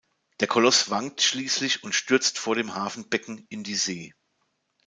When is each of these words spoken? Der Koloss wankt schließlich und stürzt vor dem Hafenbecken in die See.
Der 0.39 0.47
Koloss 0.47 0.89
wankt 0.89 1.21
schließlich 1.21 1.83
und 1.83 1.93
stürzt 1.93 2.39
vor 2.39 2.55
dem 2.55 2.73
Hafenbecken 2.73 3.45
in 3.49 3.63
die 3.63 3.75
See. 3.75 4.15